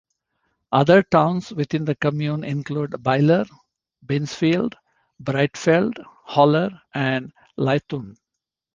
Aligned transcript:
Other 0.71 1.03
towns 1.03 1.53
within 1.53 1.85
the 1.85 1.93
commune 1.93 2.43
include 2.43 2.89
Beiler, 3.03 3.47
Binsfeld, 4.03 4.73
Breidfeld, 5.21 6.03
Holler, 6.25 6.81
and 6.95 7.31
Leithum. 7.55 8.17